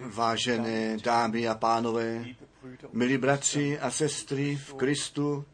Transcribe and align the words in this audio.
Vážené 0.00 0.96
dámy 0.96 1.48
a 1.48 1.54
pánové, 1.54 2.24
milí 2.92 3.18
bratři 3.18 3.78
a 3.78 3.90
sestry 3.90 4.56
v 4.56 4.74
Kristu, 4.74 5.44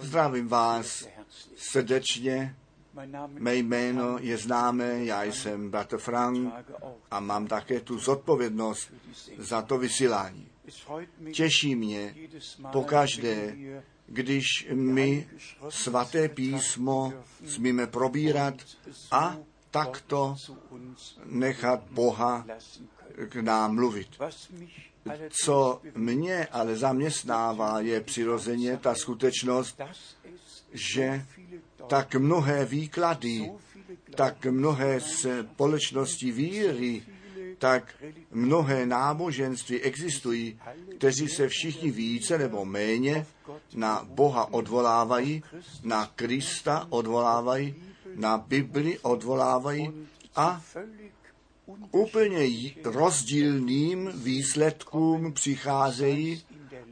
zdravím 0.00 0.48
vás 0.48 1.08
srdečně. 1.56 2.56
Mé 3.28 3.54
jméno 3.56 4.18
je 4.20 4.36
známé, 4.36 5.04
já 5.04 5.22
jsem 5.24 5.70
bratr 5.70 5.98
Frank 5.98 6.54
a 7.10 7.20
mám 7.20 7.46
také 7.46 7.80
tu 7.80 7.98
zodpovědnost 7.98 8.92
za 9.38 9.62
to 9.62 9.78
vysílání. 9.78 10.48
Těší 11.32 11.76
mě 11.76 12.14
pokaždé, 12.72 13.56
když 14.06 14.68
my 14.72 15.28
svaté 15.68 16.28
písmo 16.28 17.12
smíme 17.46 17.86
probírat 17.86 18.54
a 19.10 19.36
takto 19.72 20.36
nechat 21.24 21.80
Boha 21.90 22.46
k 23.28 23.36
nám 23.36 23.74
mluvit. 23.74 24.08
Co 25.30 25.80
mě 25.94 26.46
ale 26.46 26.76
zaměstnává, 26.76 27.80
je 27.80 28.00
přirozeně 28.00 28.76
ta 28.76 28.94
skutečnost, 28.94 29.80
že 30.72 31.26
tak 31.86 32.14
mnohé 32.14 32.64
výklady, 32.64 33.52
tak 34.16 34.46
mnohé 34.46 35.00
společnosti 35.00 36.32
víry, 36.32 37.02
tak 37.58 37.94
mnohé 38.30 38.86
náboženství 38.86 39.80
existují, 39.80 40.60
kteří 40.98 41.28
se 41.28 41.48
všichni 41.48 41.90
více 41.90 42.38
nebo 42.38 42.64
méně 42.64 43.26
na 43.74 44.04
Boha 44.04 44.52
odvolávají, 44.52 45.42
na 45.82 46.06
Krista 46.06 46.86
odvolávají, 46.90 47.74
na 48.14 48.38
Bibli 48.38 48.98
odvolávají 48.98 49.90
a 50.36 50.62
úplně 51.90 52.72
rozdílným 52.84 54.10
výsledkům 54.14 55.32
přicházejí, 55.32 56.42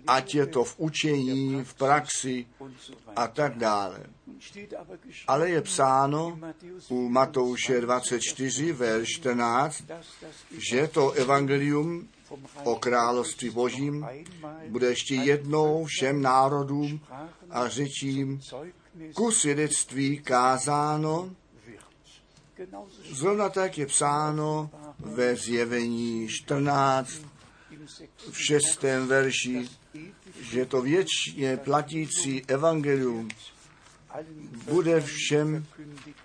ať 0.07 0.35
je 0.35 0.47
to 0.47 0.65
v 0.65 0.75
učení, 0.79 1.65
v 1.65 1.75
praxi 1.75 2.47
a 3.17 3.27
tak 3.27 3.59
dále. 3.59 4.01
Ale 5.27 5.51
je 5.51 5.63
psáno 5.63 6.39
u 6.89 7.09
Matouše 7.09 7.81
24, 7.81 8.73
verš 8.73 9.09
14, 9.09 9.85
že 10.59 10.89
to 10.89 11.11
evangelium 11.11 12.09
o 12.65 12.77
království 12.77 13.51
božím 13.51 14.07
bude 14.69 14.87
ještě 14.87 15.15
jednou 15.15 15.85
všem 15.85 16.23
národům 16.23 17.01
a 17.51 17.69
řečím 17.69 18.41
ku 19.15 19.31
svědectví 19.31 20.19
kázáno, 20.19 21.31
Zrovna 23.11 23.49
tak 23.49 23.79
je 23.79 23.87
psáno 23.87 24.71
ve 24.99 25.37
zjevení 25.37 26.29
14 26.29 27.11
v 28.31 28.45
šestém 28.47 29.07
verši, 29.07 29.69
že 30.41 30.67
to 30.67 30.83
věčně 30.83 31.57
platící 31.57 32.45
evangelium 32.47 33.29
bude 34.65 35.01
všem 35.01 35.67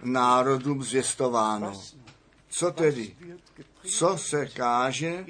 národům 0.04 0.84
zvěstováno. 0.84 1.82
Co 2.50 2.72
tedy? 2.72 3.16
Co 3.86 4.18
se 4.18 4.46
káže 4.46 5.26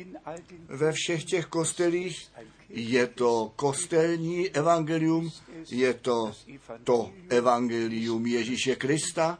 ve 0.67 0.91
všech 0.91 1.23
těch 1.23 1.45
kostelích? 1.45 2.31
Je 2.69 3.07
to 3.07 3.51
kostelní 3.55 4.49
evangelium, 4.49 5.31
je 5.69 5.93
to 5.93 6.31
to 6.83 7.11
evangelium 7.29 8.25
Ježíše 8.25 8.75
Krista, 8.75 9.39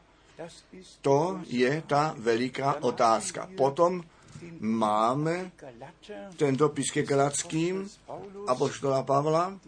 to 1.02 1.42
je 1.48 1.84
ta 1.88 2.16
veliká 2.18 2.84
otázka. 2.84 3.50
Potom 3.58 4.04
máme 4.60 5.52
ten 6.38 6.58
dopis 6.58 6.92
ke 6.92 7.04
Galackým 7.04 7.90
Apoštola 8.48 9.04
Pavla, 9.04 9.60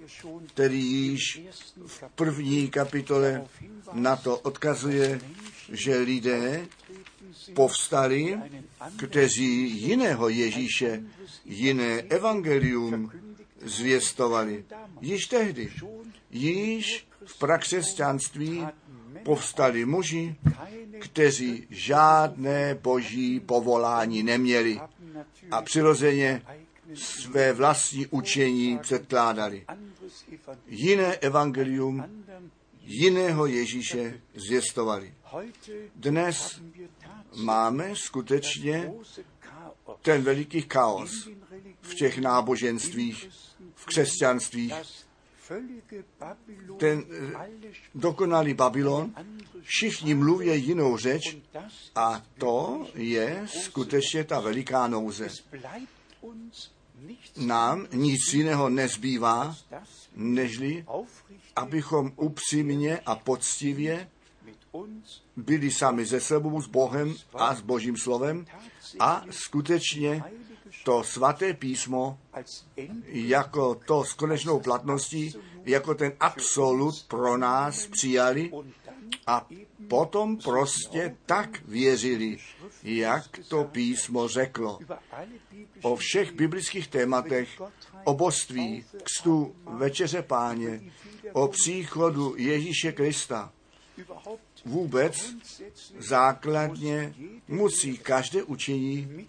který 0.48 0.84
již 0.86 1.42
v 1.86 2.04
první 2.16 2.70
kapitole 2.70 3.46
na 3.94 4.16
to 4.16 4.38
odkazuje, 4.38 5.20
že 5.72 5.98
lidé 5.98 6.68
povstali, 7.54 8.40
kteří 8.98 9.82
jiného 9.82 10.30
Ježíše, 10.30 11.04
jiné 11.46 12.02
evangelium 12.02 13.12
zvěstovali. 13.62 14.66
Již 15.02 15.28
tehdy, 15.28 15.72
již 16.32 17.08
v 17.26 17.40
prakřesťanství 17.40 18.68
povstali 19.24 19.86
muži, 19.86 20.36
kteří 21.00 21.68
žádné 21.70 22.76
boží 22.76 23.40
povolání 23.40 24.24
neměli 24.24 24.80
a 25.52 25.62
přirozeně 25.62 26.42
své 26.94 27.54
vlastní 27.54 28.08
učení 28.08 28.78
předkládali. 28.78 29.66
Jiné 30.68 31.16
evangelium, 31.16 32.06
jiného 32.88 33.46
Ježíše 33.46 34.22
zvěstovali. 34.36 35.14
Dnes 35.96 36.62
máme 37.36 37.96
skutečně 37.96 38.94
ten 40.02 40.22
veliký 40.22 40.62
chaos 40.74 41.30
v 41.82 41.96
těch 41.96 42.18
náboženstvích, 42.18 43.30
v 43.76 43.86
křesťanstvích, 43.86 44.74
ten 46.78 47.06
eh, 47.10 47.72
dokonalý 47.96 48.54
Babylon, 48.54 49.14
všichni 49.62 50.14
mluví 50.14 50.66
jinou 50.66 50.98
řeč 50.98 51.38
a 51.96 52.26
to 52.38 52.88
je 52.96 53.46
skutečně 53.46 54.24
ta 54.24 54.40
veliká 54.40 54.88
nouze. 54.88 55.28
Nám 57.38 57.88
nic 57.94 58.34
jiného 58.34 58.70
nezbývá, 58.70 59.56
nežli 60.16 60.86
abychom 61.56 62.12
upřímně 62.16 63.00
a 63.06 63.16
poctivě 63.16 64.10
byli 65.36 65.72
sami 65.72 66.06
ze 66.06 66.20
sebou, 66.20 66.62
s 66.62 66.68
Bohem 66.68 67.16
a 67.34 67.56
s 67.56 67.62
Božím 67.62 67.98
slovem 67.98 68.46
a 69.00 69.24
skutečně 69.30 70.24
to 70.84 71.04
svaté 71.04 71.54
písmo 71.54 72.20
jako 73.06 73.76
to 73.76 74.04
s 74.04 74.14
konečnou 74.14 74.60
platností, 74.60 75.34
jako 75.66 75.96
ten 75.96 76.14
absolut 76.20 77.04
pro 77.08 77.38
nás 77.38 77.88
přijali 77.88 78.52
a 79.28 79.48
potom 79.88 80.38
prostě 80.38 81.16
tak 81.26 81.62
věřili, 81.68 82.38
jak 82.84 83.40
to 83.48 83.64
písmo 83.64 84.28
řeklo. 84.28 84.80
O 85.82 85.96
všech 85.96 86.32
biblických 86.32 86.88
tématech, 86.88 87.62
o 88.04 88.14
božství, 88.14 88.86
kstu, 89.04 89.56
večeře 89.66 90.22
páně, 90.22 90.82
o 91.34 91.48
příchodu 91.48 92.36
Ježíše 92.38 92.92
Krista, 92.92 93.54
vůbec 94.66 95.36
základně 95.98 97.16
musí 97.48 97.98
každé 97.98 98.44
učení 98.44 99.28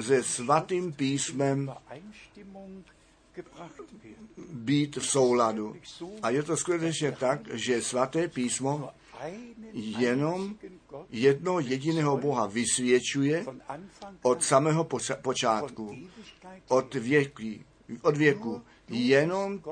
se 0.00 0.22
svatým 0.22 0.92
písmem 0.92 1.74
být 4.52 4.96
v 4.96 5.06
souladu. 5.06 5.76
A 6.22 6.30
je 6.30 6.42
to 6.42 6.56
skutečně 6.56 7.12
tak, 7.12 7.54
že 7.54 7.82
svaté 7.82 8.28
písmo 8.28 8.90
jenom 9.72 10.56
jedno 11.10 11.60
jediného 11.60 12.16
Boha 12.16 12.46
vysvědčuje 12.46 13.46
od 14.22 14.44
samého 14.44 14.88
počátku, 15.22 15.96
od 16.68 16.94
věku, 16.94 17.42
od 18.02 18.16
věku. 18.16 18.62
Jenom 18.88 19.62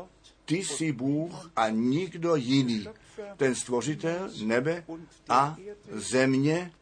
ty 0.44 0.56
jsi 0.56 0.92
Bůh 0.92 1.50
a 1.56 1.68
nikdo 1.68 2.36
jiný 2.36 2.86
ten 3.36 3.54
stvořitel 3.54 4.30
nebe 4.44 4.84
a 5.28 5.56
země, 5.90 6.72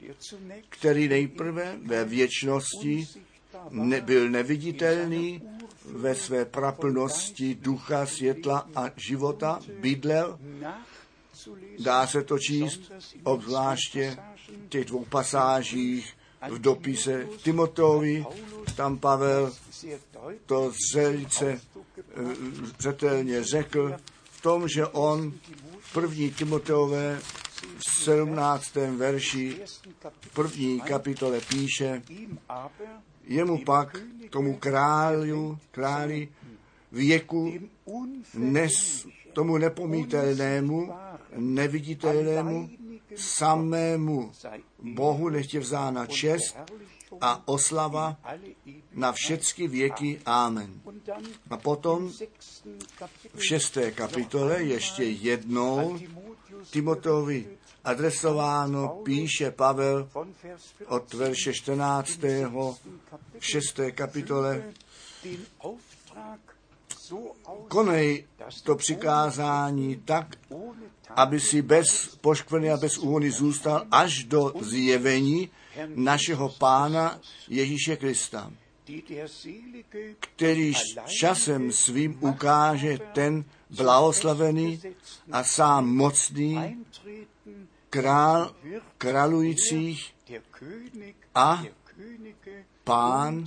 který 0.69 1.09
nejprve 1.09 1.79
ve 1.83 2.05
věčnosti 2.05 3.09
byl 4.01 4.31
neviditelný, 4.31 5.43
ve 5.85 6.15
své 6.15 6.45
praplnosti 6.45 7.55
ducha, 7.55 8.07
světla 8.07 8.69
a 8.75 8.91
života 8.97 9.61
bydlel. 9.81 10.39
Dá 11.79 12.07
se 12.07 12.23
to 12.23 12.39
číst 12.39 12.93
obzvláště 13.23 14.17
v 14.49 14.69
těch 14.69 14.85
dvou 14.85 15.05
pasážích 15.05 16.15
v 16.51 16.59
dopise 16.59 17.27
Timoteovi, 17.43 18.25
tam 18.77 18.99
Pavel 18.99 19.53
to 20.47 20.73
zřelice 20.91 21.47
eh, 21.51 21.61
zřetelně 22.79 23.45
řekl 23.45 23.97
v 24.31 24.43
tom, 24.43 24.69
že 24.69 24.87
on 24.87 25.33
první 25.93 26.31
Timoteové 26.31 27.21
v 27.79 28.03
17. 28.03 28.75
verši 28.75 29.61
první 30.35 30.81
kapitole 30.81 31.41
píše, 31.41 32.03
jemu 33.25 33.65
pak, 33.65 33.99
tomu 34.31 34.57
králu, 34.57 35.59
králi, 35.71 36.29
věku, 36.93 37.53
nes, 38.35 39.07
tomu 39.35 39.59
nepomítelnému, 39.59 40.95
neviditelnému, 41.37 42.71
samému 43.17 44.33
Bohu 44.79 45.29
nechtě 45.29 45.61
vzána 45.61 46.07
čest 46.07 46.57
a 47.21 47.43
oslava 47.49 48.17
na 48.93 49.13
všechny 49.13 49.69
věky. 49.69 50.21
Amen. 50.27 50.81
A 51.51 51.57
potom 51.57 52.13
v 53.35 53.45
šesté 53.45 53.91
kapitole 53.91 54.63
ještě 54.63 55.05
jednou 55.05 55.99
Timoteovi 56.71 57.47
adresováno, 57.85 58.89
píše 58.89 59.51
Pavel 59.51 60.09
od 60.87 61.15
verše 61.15 61.53
14. 61.55 62.19
v 63.39 63.47
6. 63.47 63.81
kapitole, 63.95 64.73
konej 67.69 68.25
to 68.65 68.77
přikázání 68.77 69.97
tak, 70.05 70.37
aby 71.11 71.41
si 71.41 71.63
bez 71.63 72.17
poškvrny 72.21 72.71
a 72.71 72.77
bez 72.77 72.99
úhony 72.99 73.31
zůstal 73.31 73.87
až 73.91 74.25
do 74.25 74.53
zjevení 74.61 75.51
našeho 75.95 76.49
Pána 76.49 77.21
Ježíše 77.49 77.97
Krista, 77.97 78.53
který 80.21 80.73
časem 81.07 81.73
svým 81.73 82.19
ukáže 82.21 82.99
ten 83.13 83.45
blahoslavený 83.71 84.83
a 85.33 85.45
sám 85.45 85.89
mocný 85.89 86.85
král 87.91 88.55
králujících 88.99 90.15
a 91.35 91.63
pán 92.85 93.45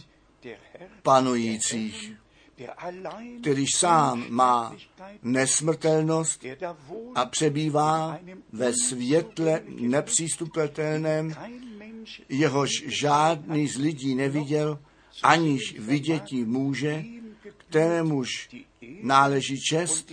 panujících, 1.03 2.13
který 3.41 3.65
sám 3.75 4.25
má 4.29 4.75
nesmrtelnost 5.23 6.45
a 7.15 7.25
přebývá 7.25 8.19
ve 8.51 8.73
světle 8.73 9.61
nepřístupitelném, 9.67 11.33
jehož 12.29 12.69
žádný 12.85 13.67
z 13.67 13.77
lidí 13.77 14.15
neviděl, 14.15 14.79
aniž 15.23 15.79
vidětí 15.79 16.43
může, 16.43 17.03
kterémuž 17.57 18.49
náleží 19.01 19.59
čest 19.61 20.11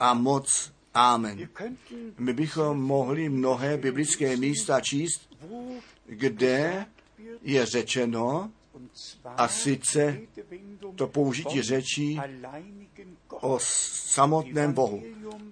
a 0.00 0.14
moc 0.14 0.72
Amen. 0.94 1.48
My 2.18 2.32
bychom 2.32 2.82
mohli 2.82 3.28
mnohé 3.28 3.76
biblické 3.76 4.36
místa 4.36 4.80
číst, 4.80 5.28
kde 6.06 6.86
je 7.42 7.66
řečeno, 7.66 8.50
a 9.24 9.48
sice 9.48 10.20
to 10.96 11.06
použití 11.06 11.62
řečí 11.62 12.20
o 13.28 13.58
samotném 13.60 14.72
Bohu. 14.72 15.02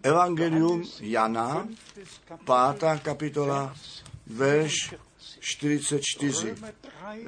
Evangelium 0.02 0.82
Jana, 1.00 1.68
pátá 2.44 2.98
kapitola, 2.98 3.74
verš 4.26 4.94
44, 5.40 6.54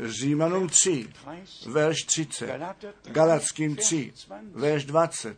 Římanům 0.04 0.68
3, 0.68 1.08
verš 1.66 2.02
30, 2.02 2.60
Galackým 3.04 3.76
3, 3.76 4.12
verš 4.52 4.84
20. 4.84 5.36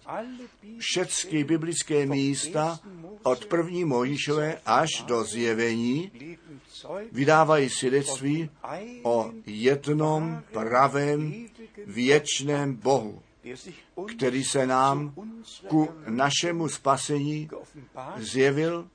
Všechny 0.79 1.45
biblické 1.45 2.07
místa 2.07 2.81
od 3.23 3.47
první 3.47 3.85
Mojišové 3.85 4.61
až 4.67 4.89
do 5.07 5.25
zjevení 5.25 6.11
vydávají 7.13 7.71
svědectví 7.71 8.51
o 9.03 9.31
jednom 9.47 10.43
pravém 10.53 11.47
věčném 11.87 12.75
Bohu, 12.75 13.23
který 14.17 14.45
se 14.45 14.67
nám 14.67 15.15
ku 15.69 15.89
našemu 16.09 16.69
spasení 16.69 17.49
zjevil 18.17 18.89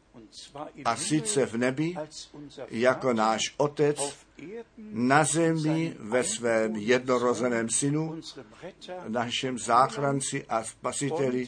a 0.86 0.96
sice 0.96 1.46
v 1.46 1.58
nebi 1.58 1.96
jako 2.70 3.14
náš 3.14 3.54
Otec 3.58 4.16
na 4.80 5.24
zemi 5.24 5.96
ve 6.00 6.24
svém 6.24 6.76
jednorozeném 6.76 7.70
synu, 7.70 8.22
našem 9.08 9.60
záchranci 9.60 10.46
a 10.50 10.64
spasiteli 10.64 11.48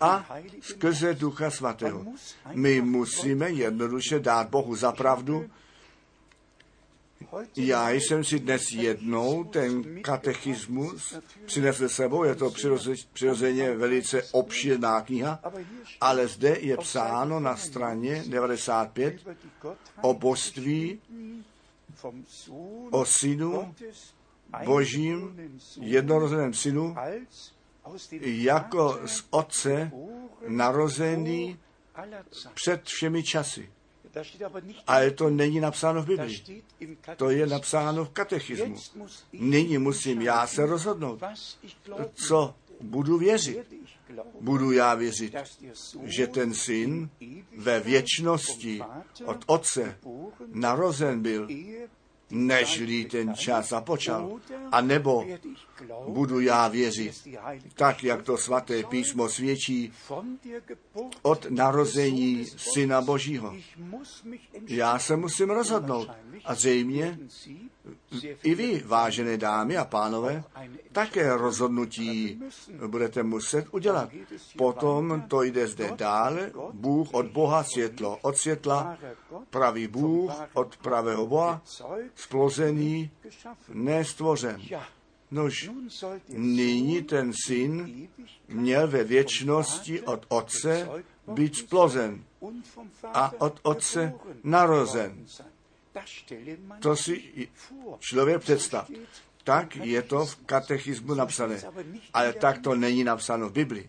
a 0.00 0.38
skrze 0.60 1.14
Ducha 1.14 1.50
Svatého. 1.50 2.04
My 2.52 2.80
musíme 2.80 3.50
jednoduše 3.50 4.18
dát 4.18 4.48
Bohu 4.48 4.76
za 4.76 4.92
pravdu, 4.92 5.50
já 7.56 7.90
jsem 7.90 8.24
si 8.24 8.38
dnes 8.38 8.70
jednou 8.70 9.44
ten 9.44 10.02
katechismus 10.02 11.14
přinesl 11.46 11.88
sebou, 11.88 12.24
je 12.24 12.34
to 12.34 12.52
přirozeně 13.12 13.74
velice 13.76 14.22
obširná 14.22 15.00
kniha, 15.00 15.40
ale 16.00 16.28
zde 16.28 16.56
je 16.60 16.76
psáno 16.76 17.40
na 17.40 17.56
straně 17.56 18.24
95 18.28 19.14
o 20.00 20.14
božství, 20.14 21.00
o 22.90 23.04
synu 23.04 23.74
božím, 24.64 25.50
jednorozeném 25.80 26.54
synu, 26.54 26.96
jako 28.20 29.00
z 29.06 29.24
otce 29.30 29.90
narozený 30.48 31.58
před 32.54 32.84
všemi 32.84 33.22
časy. 33.22 33.70
Ale 34.86 35.10
to 35.10 35.30
není 35.30 35.60
napsáno 35.60 36.02
v 36.02 36.06
Biblii. 36.06 36.62
To 37.16 37.30
je 37.30 37.46
napsáno 37.46 38.04
v 38.04 38.10
katechismu. 38.10 38.76
Nyní 39.32 39.78
musím 39.78 40.22
já 40.22 40.46
se 40.46 40.66
rozhodnout, 40.66 41.22
co 42.14 42.54
budu 42.80 43.18
věřit. 43.18 43.58
Budu 44.40 44.72
já 44.72 44.94
věřit, 44.94 45.34
že 46.04 46.26
ten 46.26 46.54
syn 46.54 47.10
ve 47.56 47.80
věčnosti 47.80 48.80
od 49.24 49.44
otce 49.46 49.98
narozen 50.46 51.22
byl, 51.22 51.48
nežli 52.30 53.04
ten 53.04 53.34
čas 53.34 53.68
započal. 53.68 54.40
A 54.72 54.80
nebo 54.80 55.26
budu 56.08 56.40
já 56.40 56.68
věřit, 56.68 57.28
tak 57.74 58.04
jak 58.04 58.22
to 58.22 58.36
svaté 58.38 58.82
písmo 58.82 59.28
svědčí, 59.28 59.92
od 61.22 61.50
narození 61.50 62.46
Syna 62.46 63.00
Božího. 63.00 63.56
Já 64.66 64.98
se 64.98 65.16
musím 65.16 65.50
rozhodnout. 65.50 66.08
A 66.44 66.54
zřejmě 66.54 67.18
i 68.42 68.54
vy, 68.54 68.82
vážené 68.86 69.36
dámy 69.36 69.76
a 69.76 69.84
pánové, 69.84 70.44
také 70.92 71.36
rozhodnutí 71.36 72.40
budete 72.86 73.22
muset 73.22 73.66
udělat. 73.70 74.10
Potom 74.58 75.24
to 75.28 75.42
jde 75.42 75.66
zde 75.66 75.90
dále. 75.96 76.52
Bůh 76.72 77.08
od 77.12 77.26
Boha 77.26 77.64
světlo 77.64 78.18
od 78.22 78.36
světla, 78.36 78.98
pravý 79.50 79.86
Bůh 79.86 80.32
od 80.54 80.76
pravého 80.76 81.26
Boha, 81.26 81.62
splozený, 82.14 83.10
nestvořen. 83.68 84.60
Nož, 85.30 85.70
nyní 86.28 87.02
ten 87.02 87.32
syn 87.46 88.08
měl 88.48 88.88
ve 88.88 89.04
věčnosti 89.04 90.00
od 90.00 90.26
otce 90.28 90.88
být 91.28 91.56
splozen 91.56 92.24
a 93.04 93.32
od 93.40 93.60
otce 93.62 94.14
narozen. 94.44 95.26
To 96.80 96.96
si 96.96 97.48
člověk 98.00 98.40
představ. 98.40 98.90
Tak 99.44 99.76
je 99.76 100.02
to 100.02 100.26
v 100.26 100.36
katechismu 100.36 101.14
napsané. 101.14 101.62
Ale 102.14 102.32
tak 102.32 102.58
to 102.58 102.74
není 102.74 103.04
napsáno 103.04 103.48
v 103.48 103.52
Biblii. 103.52 103.88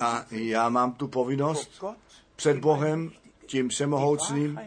A 0.00 0.26
já 0.30 0.68
mám 0.68 0.92
tu 0.92 1.08
povinnost 1.08 1.84
před 2.36 2.58
Bohem, 2.58 3.12
tím 3.46 3.68
všemohoucným, 3.68 4.60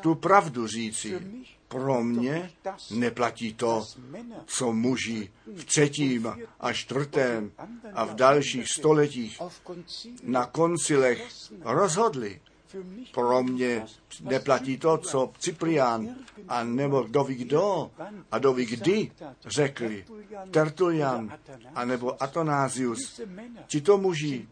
tu 0.00 0.14
pravdu 0.14 0.66
říci. 0.66 1.20
Pro 1.68 2.04
mě 2.04 2.50
neplatí 2.90 3.54
to, 3.54 3.86
co 4.46 4.72
muži 4.72 5.30
v 5.56 5.64
třetím 5.64 6.36
a 6.60 6.72
čtvrtém 6.72 7.52
a 7.94 8.04
v 8.04 8.14
dalších 8.14 8.68
stoletích 8.68 9.40
na 10.22 10.46
koncilech 10.46 11.28
rozhodli. 11.60 12.40
Pro 13.14 13.42
mě 13.42 13.84
neplatí 14.20 14.78
to, 14.78 14.98
co 14.98 15.32
Cyprián 15.38 16.08
a 16.48 16.64
nebo 16.64 17.02
kdo 17.02 17.24
ví 17.24 17.34
kdo 17.34 17.90
a 18.30 18.38
kdo 18.38 18.52
ví 18.52 18.66
kdy 18.66 19.10
řekli. 19.46 20.04
Tertulian 20.50 21.32
a 21.74 21.84
nebo 21.84 22.22
Atanázius. 22.22 23.20
Tito 23.66 23.98
muži 23.98 24.48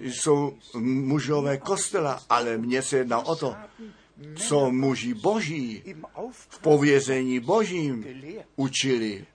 jsou 0.00 0.56
mužové 0.78 1.58
kostela, 1.58 2.22
ale 2.28 2.58
mně 2.58 2.82
se 2.82 2.96
jedná 2.96 3.18
o 3.18 3.36
to, 3.36 3.56
co 4.34 4.70
muži 4.70 5.14
boží 5.14 5.82
v 6.30 6.58
pověření 6.58 7.40
božím 7.40 8.04
učili, 8.56 9.26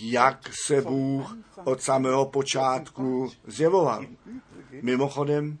jak 0.00 0.50
se 0.66 0.80
Bůh 0.82 1.36
od 1.64 1.82
samého 1.82 2.26
počátku 2.26 3.30
zjevoval. 3.46 4.06
Mimochodem, 4.82 5.58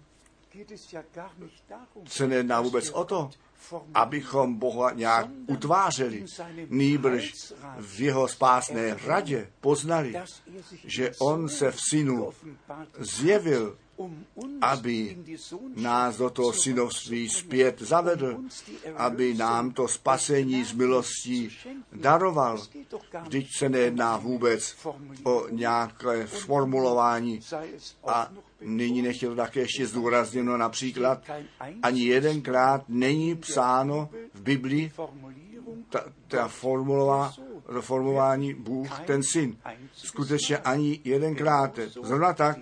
se 2.06 2.26
nejedná 2.26 2.60
vůbec 2.60 2.90
o 2.90 3.04
to, 3.04 3.30
abychom 3.94 4.54
Boha 4.54 4.90
nějak 4.90 5.26
utvářeli, 5.46 6.24
nýbrž 6.68 7.52
v 7.80 8.00
jeho 8.00 8.28
spásné 8.28 8.96
radě 9.04 9.50
poznali, 9.60 10.14
že 10.84 11.12
on 11.18 11.48
se 11.48 11.70
v 11.70 11.80
synu 11.90 12.32
zjevil 12.98 13.76
aby 14.60 15.16
nás 15.74 16.16
do 16.16 16.30
toho 16.30 16.52
synovství 16.52 17.28
zpět 17.28 17.80
zavedl, 17.80 18.38
aby 18.96 19.34
nám 19.34 19.70
to 19.70 19.88
spasení 19.88 20.64
z 20.64 20.72
milostí 20.72 21.58
daroval. 21.92 22.62
Vždyť 23.22 23.48
se 23.58 23.68
nejedná 23.68 24.16
vůbec 24.16 24.76
o 25.22 25.48
nějaké 25.50 26.26
sformulování 26.28 27.40
a 28.04 28.32
nyní 28.64 29.02
nechtěl 29.02 29.36
také 29.36 29.60
ještě 29.60 29.86
zdůrazněno 29.86 30.56
například, 30.56 31.22
ani 31.82 32.04
jedenkrát 32.04 32.84
není 32.88 33.34
psáno 33.34 34.08
v 34.34 34.42
Biblii 34.42 34.92
ta, 35.88 36.04
ta 36.28 36.48
formulová, 36.48 37.32
formulování 37.80 38.54
Bůh, 38.54 39.00
ten 39.00 39.22
syn. 39.22 39.56
Skutečně 39.92 40.58
ani 40.58 41.00
jedenkrát. 41.04 41.78
Zrovna 42.02 42.32
tak 42.32 42.58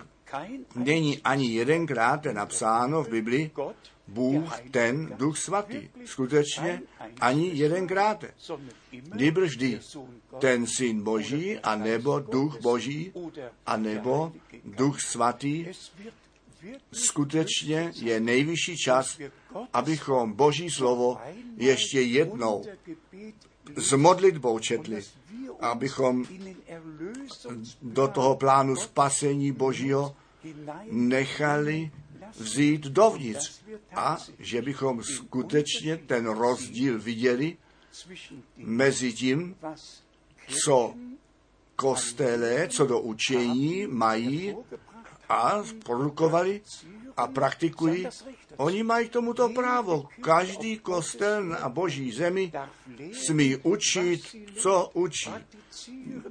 není 0.75 1.19
ani 1.19 1.53
jedenkrát 1.53 2.25
napsáno 2.25 3.03
v 3.03 3.09
Biblii 3.09 3.51
Bůh, 4.11 4.59
ten 4.71 5.13
Duch 5.17 5.37
Svatý. 5.37 5.89
Skutečně 6.05 6.81
ani 7.21 7.49
jedenkrát. 7.53 8.23
Nýbrž 9.15 9.49
vždy 9.49 9.79
ten 10.39 10.67
Syn 10.67 11.03
Boží, 11.03 11.59
a 11.59 11.75
nebo 11.75 12.19
Duch 12.19 12.61
Boží, 12.61 13.13
a 13.65 13.77
nebo 13.77 14.33
Duch 14.65 15.01
Svatý. 15.01 15.65
Skutečně 16.91 17.91
je 17.95 18.19
nejvyšší 18.19 18.77
čas, 18.77 19.19
abychom 19.73 20.33
Boží 20.33 20.69
slovo 20.69 21.17
ještě 21.57 22.01
jednou 22.01 22.65
s 23.75 23.93
modlitbou 23.93 24.59
četli, 24.59 25.01
abychom 25.59 26.25
do 27.81 28.07
toho 28.07 28.35
plánu 28.35 28.75
spasení 28.75 29.51
Božího 29.51 30.15
nechali 30.91 31.91
vzít 32.39 32.81
dovnitř 32.81 33.61
a 33.95 34.17
že 34.39 34.61
bychom 34.61 35.03
skutečně 35.03 35.97
ten 35.97 36.25
rozdíl 36.27 36.99
viděli 36.99 37.57
mezi 38.57 39.13
tím, 39.13 39.55
co 40.63 40.93
kostele, 41.75 42.67
co 42.67 42.85
do 42.85 42.99
učení 42.99 43.87
mají 43.87 44.55
a 45.29 45.63
produkovali 45.85 46.61
a 47.21 47.27
praktikují. 47.27 48.07
Oni 48.57 48.83
mají 48.83 49.09
k 49.09 49.11
tomuto 49.11 49.49
právo. 49.49 50.07
Každý 50.21 50.79
kostel 50.79 51.43
na 51.43 51.69
boží 51.69 52.11
zemi 52.11 52.51
smí 53.25 53.55
učit, 53.55 54.35
co 54.55 54.89
učí. 54.93 55.31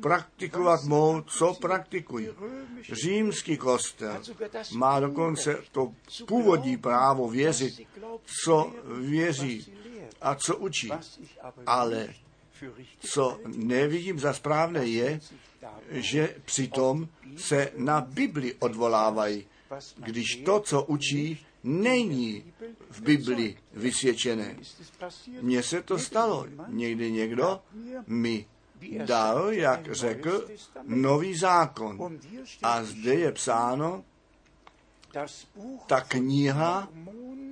Praktikovat 0.02 0.84
mohou, 0.84 1.20
co 1.20 1.54
praktikují. 1.54 2.28
Římský 2.92 3.56
kostel 3.56 4.22
má 4.72 5.00
dokonce 5.00 5.58
to 5.72 5.92
původní 6.26 6.76
právo 6.76 7.28
věřit, 7.28 7.86
co 8.44 8.72
věří 9.00 9.72
a 10.20 10.34
co 10.34 10.56
učí. 10.56 10.90
Ale 11.66 12.08
co 13.00 13.38
nevidím 13.46 14.18
za 14.18 14.32
správné 14.32 14.86
je, 14.86 15.20
že 15.90 16.36
přitom 16.44 17.08
se 17.36 17.72
na 17.76 18.00
Bibli 18.00 18.54
odvolávají, 18.58 19.46
když 19.96 20.36
to, 20.44 20.60
co 20.60 20.84
učí, 20.84 21.46
není 21.64 22.52
v 22.90 23.02
Bibli 23.02 23.56
vysvědčené. 23.72 24.56
Mně 25.40 25.62
se 25.62 25.82
to 25.82 25.98
stalo. 25.98 26.46
Někdy 26.68 27.12
někdo 27.12 27.62
mi 28.06 28.46
dal, 29.04 29.52
jak 29.52 29.94
řekl, 29.94 30.48
nový 30.82 31.34
zákon. 31.34 32.18
A 32.62 32.84
zde 32.84 33.14
je 33.14 33.32
psáno, 33.32 34.04
ta 35.86 36.00
kniha 36.00 36.88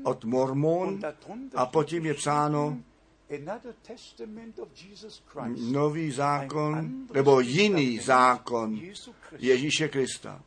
od 0.04 0.25
Mormon 0.25 1.00
a 1.54 1.66
potom 1.66 2.06
je 2.06 2.14
psáno 2.14 2.78
nový 5.56 6.11
zákon, 6.11 7.06
nebo 7.14 7.40
jiný 7.40 7.99
zákon 7.99 8.80
Ježíše 9.38 9.88
Krista. 9.88 10.42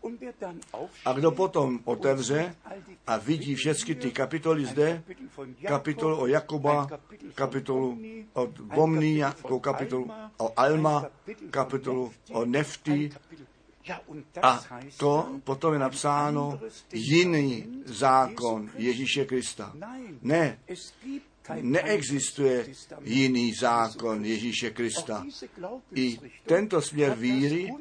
A 1.06 1.14
kdo 1.14 1.32
potom 1.32 1.80
otevře 1.86 2.56
a 3.08 3.18
vidí 3.18 3.56
všechny 3.56 3.96
ty 3.96 4.12
kapitoly 4.12 4.66
zde, 4.66 5.04
kapitolu 5.68 6.22
o 6.22 6.28
Jakoba, 6.28 6.88
kapitolu 7.36 8.00
od 8.34 8.60
Bomny, 8.60 9.18
jako 9.18 9.60
kapitolu 9.60 10.12
o 10.38 10.60
Alma, 10.60 11.06
kapitolu 11.50 12.12
o 12.32 12.46
Nefty, 12.46 13.12
a 14.42 14.64
to 14.98 15.40
potom 15.44 15.74
je 15.74 15.80
napsáno 15.80 16.60
jiný 16.94 17.84
zákon 17.86 18.70
Ježíše 18.76 19.26
Krista. 19.26 19.74
Ne, 20.22 20.60
neexistuje 21.62 22.68
jiný 23.04 23.54
zákon 23.54 24.26
Ježíše 24.26 24.70
Krista. 24.70 25.26
I 25.96 26.20
tento 26.46 26.82
směr 26.82 27.16
víry 27.18 27.74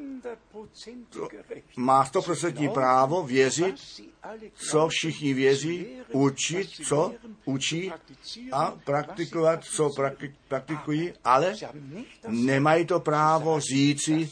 má 1.77 2.05
100% 2.05 2.73
právo 2.73 3.23
věřit, 3.23 3.75
co 4.55 4.89
všichni 4.89 5.35
věří, 5.35 5.87
učit, 6.13 6.71
co 6.87 7.15
učí 7.45 7.93
a 8.53 8.71
praktikovat, 8.85 9.65
co 9.65 9.91
praktikují, 10.49 11.13
ale 11.25 11.57
nemají 12.29 12.87
to 12.87 13.01
právo 13.01 13.61
říci, 13.61 14.31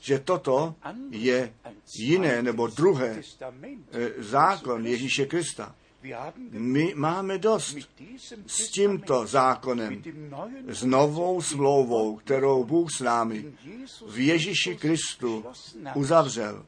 že 0.00 0.18
toto 0.18 0.74
je 1.10 1.54
jiné 1.98 2.42
nebo 2.42 2.66
druhé 2.66 3.22
eh, 3.92 4.22
zákon 4.22 4.86
Ježíše 4.86 5.26
Krista. 5.26 5.74
My 6.50 6.94
máme 6.96 7.38
dost 7.38 7.76
s 8.46 8.70
tímto 8.70 9.26
zákonem, 9.26 10.02
s 10.66 10.84
novou 10.84 11.42
smlouvou, 11.42 12.16
kterou 12.16 12.64
Bůh 12.64 12.92
s 12.92 13.00
námi 13.00 13.52
v 14.08 14.18
Ježíši 14.18 14.76
Kristu 14.76 15.44
uzavřel. 15.94 16.66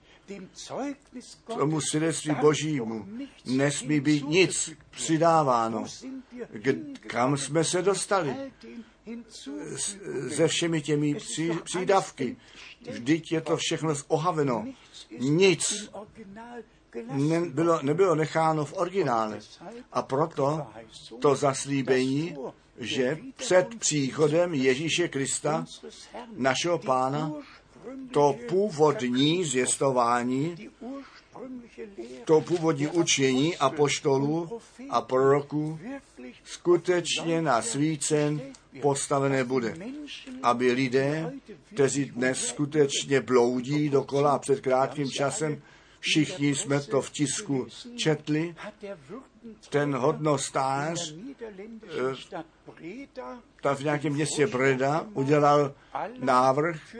Tomu 1.46 1.80
svědectví 1.80 2.34
Božímu 2.40 3.08
nesmí 3.46 4.00
být 4.00 4.28
nic 4.28 4.70
přidáváno. 4.90 5.84
Kam 7.06 7.36
jsme 7.36 7.64
se 7.64 7.82
dostali? 7.82 8.36
Se 10.30 10.48
všemi 10.48 10.82
těmi 10.82 11.16
přídavky. 11.64 12.36
Vždyť 12.90 13.32
je 13.32 13.40
to 13.40 13.56
všechno 13.56 13.94
zohaveno. 13.94 14.66
Nic 15.18 15.90
nebylo, 17.12 17.82
nebylo 17.82 18.14
necháno 18.14 18.64
v 18.64 18.72
originále. 18.76 19.38
A 19.92 20.02
proto 20.02 20.66
to 21.18 21.34
zaslíbení, 21.34 22.36
že 22.78 23.18
před 23.36 23.74
příchodem 23.78 24.54
Ježíše 24.54 25.08
Krista, 25.08 25.64
našeho 26.36 26.78
pána, 26.78 27.32
to 28.12 28.36
původní 28.48 29.44
zjistování, 29.44 30.70
to 32.24 32.40
původní 32.40 32.86
učení 32.86 33.56
apoštolů 33.56 34.60
a 34.90 35.00
proroků 35.00 35.78
skutečně 36.44 37.42
na 37.42 37.62
svícen 37.62 38.40
postavené 38.82 39.44
bude, 39.44 39.74
aby 40.42 40.72
lidé, 40.72 41.32
kteří 41.74 42.04
dnes 42.04 42.46
skutečně 42.46 43.20
bloudí 43.20 43.88
dokola 43.88 44.38
před 44.38 44.60
krátkým 44.60 45.10
časem, 45.10 45.62
Všichni 46.00 46.54
jsme 46.54 46.80
to 46.80 47.02
v 47.02 47.10
tisku 47.10 47.66
četli. 47.96 48.54
Ten 49.70 49.94
hodnostář 49.94 51.14
ta 53.62 53.74
v 53.74 53.80
nějakém 53.84 54.12
městě 54.12 54.46
Breda 54.46 55.06
udělal 55.14 55.74
návrh 56.18 56.96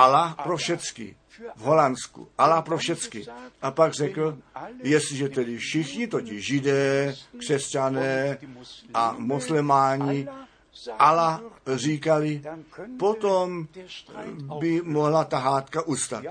Allah 0.00 0.34
pro 0.42 0.56
všecky 0.56 1.16
v 1.56 1.62
Holandsku. 1.62 2.28
Allah 2.38 2.64
pro 2.64 2.78
všecky. 2.78 3.26
A 3.62 3.70
pak 3.70 3.92
řekl, 3.92 4.38
jestliže 4.82 5.28
tedy 5.28 5.58
všichni, 5.58 6.06
totiž 6.06 6.46
židé, 6.46 7.14
křesťané 7.38 8.38
a 8.94 9.14
muslimáni, 9.18 10.28
Allah 10.98 11.42
říkali, 11.74 12.42
potom 12.98 13.68
by 14.60 14.82
mohla 14.84 15.24
ta 15.24 15.38
hádka 15.38 15.82
ustat. 15.82 16.24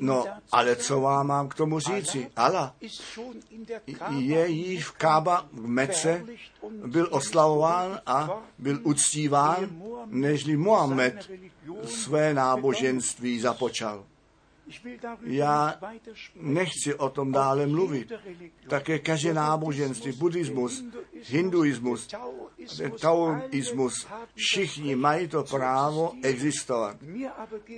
No, 0.00 0.24
ale 0.52 0.76
co 0.76 1.00
vám 1.00 1.26
mám 1.26 1.48
k 1.48 1.54
tomu 1.54 1.78
říci? 1.78 2.30
Allah 2.36 2.74
je 4.10 4.48
již 4.48 4.84
v 4.84 4.92
Kába 4.92 5.46
v 5.52 5.66
Mece, 5.66 6.24
byl 6.86 7.08
oslavován 7.10 8.00
a 8.06 8.42
byl 8.58 8.80
uctíván, 8.82 9.82
nežli 10.06 10.56
Mohamed 10.56 11.30
své 11.84 12.34
náboženství 12.34 13.40
započal. 13.40 14.04
Já 15.22 15.80
nechci 16.36 16.94
o 16.94 17.08
tom 17.08 17.32
dále 17.32 17.66
mluvit. 17.66 18.12
Také 18.68 18.98
každé 18.98 19.34
náboženství, 19.34 20.12
buddhismus, 20.12 20.84
hinduismus, 21.22 22.08
taoismus, 23.00 24.06
všichni 24.34 24.96
mají 24.96 25.28
to 25.28 25.44
právo 25.44 26.12
existovat. 26.22 26.96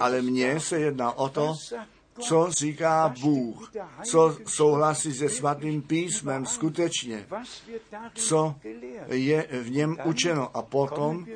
Ale 0.01 0.23
mně 0.23 0.61
se 0.61 0.81
jedná 0.81 1.13
o 1.13 1.29
to, 1.29 1.55
co 2.21 2.51
říká 2.51 3.15
Bůh, 3.21 3.73
co 4.11 4.39
souhlasí 4.47 5.15
se 5.15 5.29
svatým 5.29 5.83
písmem 5.83 6.47
skutečně, 6.47 7.27
co 8.15 8.55
je 9.09 9.49
v 9.63 9.71
něm 9.71 9.97
učeno. 10.05 10.57
A 10.57 10.63
potom 10.63 11.27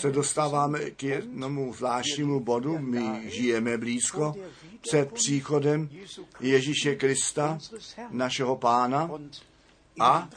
se 0.00 0.10
dostáváme 0.10 0.90
k 0.90 1.02
jednomu 1.02 1.74
zvláštnímu 1.74 2.40
bodu. 2.40 2.78
My 2.78 3.30
žijeme 3.30 3.78
blízko 3.78 4.34
před 4.80 5.12
příchodem 5.12 5.88
Ježíše 6.40 6.94
Krista, 6.94 7.58
našeho 8.10 8.56
pána, 8.56 9.10
a 10.00 10.28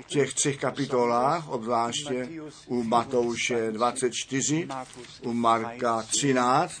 v 0.00 0.06
těch 0.06 0.34
třech 0.34 0.58
kapitolách, 0.58 1.48
obzvláště 1.48 2.28
u 2.66 2.82
Matouše 2.82 3.72
24, 3.72 4.68
u 5.22 5.32
Marka 5.32 6.02
13 6.02 6.72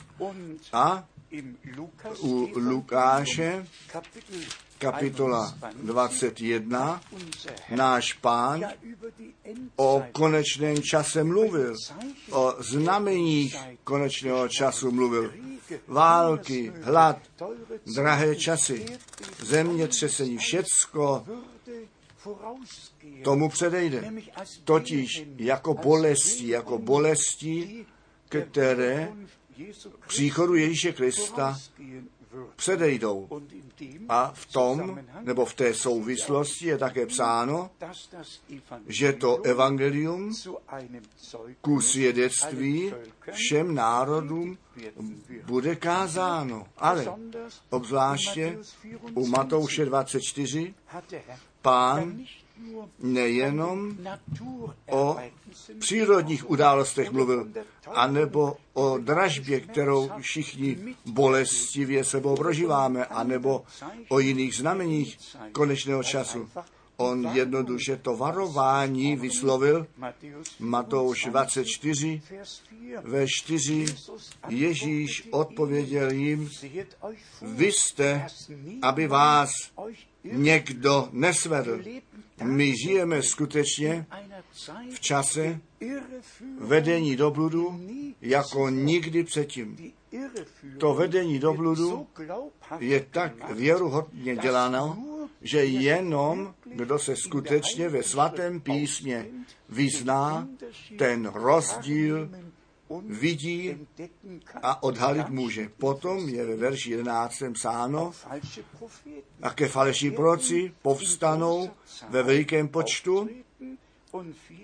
a 0.72 1.04
u 2.20 2.50
Lukáše 2.54 3.66
kapitola 4.78 5.54
21 5.82 7.00
náš 7.70 8.12
pán 8.12 8.64
o 9.76 10.04
konečném 10.12 10.82
čase 10.82 11.24
mluvil, 11.24 11.74
o 12.30 12.54
znameních 12.58 13.56
konečného 13.84 14.48
času 14.48 14.90
mluvil. 14.90 15.32
Války, 15.88 16.72
hlad, 16.82 17.18
drahé 17.94 18.36
časy, 18.36 18.86
zemětřesení, 19.38 20.38
všecko 20.38 21.26
tomu 23.24 23.48
předejde. 23.48 24.12
Totiž 24.64 25.24
jako 25.36 25.74
bolesti, 25.74 26.48
jako 26.48 26.78
bolesti, 26.78 27.86
které 28.28 29.12
příchodu 30.06 30.54
Ježíše 30.54 30.92
Krista 30.92 31.58
předejdou. 32.56 33.28
A 34.08 34.32
v 34.34 34.46
tom, 34.46 35.00
nebo 35.20 35.44
v 35.44 35.54
té 35.54 35.74
souvislosti 35.74 36.66
je 36.66 36.78
také 36.78 37.06
psáno, 37.06 37.70
že 38.86 39.12
to 39.12 39.42
evangelium 39.42 40.32
ku 41.60 41.80
svědectví 41.80 42.94
všem 43.32 43.74
národům 43.74 44.58
bude 45.46 45.76
kázáno. 45.76 46.66
Ale 46.76 47.06
obzvláště 47.70 48.58
u 49.14 49.26
Matouše 49.26 49.84
24 49.84 50.74
pán 51.62 52.24
nejenom 52.98 53.96
o 54.90 55.16
přírodních 55.78 56.50
událostech 56.50 57.12
mluvil, 57.12 57.48
anebo 57.86 58.56
o 58.72 58.98
dražbě, 58.98 59.60
kterou 59.60 60.10
všichni 60.20 60.96
bolestivě 61.06 62.04
sebou 62.04 62.36
prožíváme, 62.36 63.04
anebo 63.04 63.64
o 64.08 64.18
jiných 64.18 64.54
znameních 64.54 65.18
konečného 65.52 66.02
času. 66.02 66.48
On 66.96 67.28
jednoduše 67.32 67.96
to 67.96 68.16
varování 68.16 69.16
vyslovil, 69.16 69.86
Matouš 70.58 71.24
24, 71.24 72.22
ve 73.02 73.26
4, 73.28 73.84
Ježíš 74.48 75.28
odpověděl 75.30 76.10
jim, 76.10 76.50
vy 77.42 77.72
jste, 77.72 78.26
aby 78.82 79.06
vás 79.06 79.50
někdo 80.24 81.08
nesvedl. 81.12 81.82
My 82.42 82.76
žijeme 82.76 83.22
skutečně 83.22 84.06
v 84.94 85.00
čase 85.00 85.60
vedení 86.58 87.16
do 87.16 87.30
bludu 87.30 87.80
jako 88.20 88.68
nikdy 88.68 89.24
předtím. 89.24 89.92
To 90.78 90.94
vedení 90.94 91.38
do 91.38 91.54
bludu 91.54 92.06
je 92.78 93.06
tak 93.10 93.50
věruhodně 93.50 94.36
děláno, 94.36 94.98
že 95.42 95.64
jenom 95.64 96.54
kdo 96.64 96.98
se 96.98 97.16
skutečně 97.16 97.88
ve 97.88 98.02
svatém 98.02 98.60
písmě 98.60 99.26
vyzná, 99.68 100.48
ten 100.98 101.26
rozdíl 101.34 102.30
vidí 103.06 103.86
a 104.62 104.82
odhalit 104.82 105.28
může. 105.28 105.68
Potom 105.68 106.28
je 106.28 106.46
ve 106.46 106.56
verši 106.56 106.90
11. 106.90 107.42
psáno, 107.52 108.12
a 109.42 109.50
ke 109.50 109.68
falešní 109.68 110.10
proci 110.10 110.74
povstanou 110.82 111.70
ve 112.08 112.22
velikém 112.22 112.68
počtu 112.68 113.28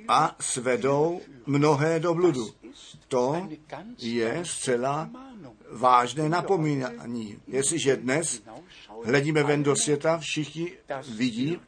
a 0.09 0.37
svedou 0.41 1.21
mnohé 1.47 2.01
do 2.01 2.15
bludu. 2.15 2.51
To 3.09 3.49
je 3.99 4.43
zcela 4.45 5.11
vážné 5.71 6.29
napomínání. 6.29 7.39
Jestliže 7.47 7.97
dnes 7.97 8.43
hledíme 9.05 9.43
ven 9.43 9.63
do 9.63 9.77
světa, 9.77 10.19
všichni 10.19 10.73
vidí, 11.09 11.59